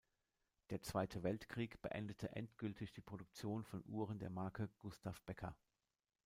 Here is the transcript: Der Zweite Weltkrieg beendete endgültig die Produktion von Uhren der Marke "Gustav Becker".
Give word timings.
Der 0.71 0.81
Zweite 0.81 1.21
Weltkrieg 1.21 1.79
beendete 1.83 2.35
endgültig 2.35 2.91
die 2.91 3.01
Produktion 3.01 3.63
von 3.63 3.83
Uhren 3.85 4.17
der 4.17 4.31
Marke 4.31 4.67
"Gustav 4.79 5.21
Becker". 5.27 5.55